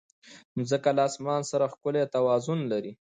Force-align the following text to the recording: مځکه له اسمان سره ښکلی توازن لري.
مځکه 0.57 0.89
له 0.97 1.01
اسمان 1.09 1.41
سره 1.51 1.65
ښکلی 1.73 2.03
توازن 2.15 2.59
لري. 2.71 2.91